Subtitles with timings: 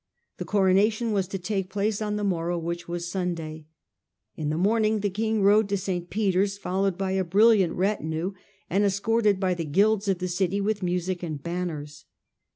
[0.37, 2.37] The coronation was to take place on the Henry V.
[2.37, 3.67] in ^o^row, which was Sunday.
[4.35, 6.09] In the morning Borne, nil the king rode to St.
[6.09, 8.33] Peter's, followed by a brilliant retinue,
[8.67, 12.05] and escorted by the guild's of the city with music and banners.